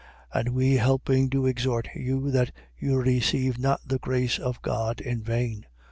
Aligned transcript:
6:1. 0.33 0.39
And 0.39 0.49
we 0.55 0.73
helping 0.77 1.29
do 1.29 1.45
exhort 1.45 1.87
you 1.93 2.31
that 2.31 2.51
you 2.75 2.97
receive 2.99 3.59
not 3.59 3.81
the 3.85 3.99
grace 3.99 4.39
of 4.39 4.59
God 4.63 4.99
in 4.99 5.21
vain. 5.21 5.67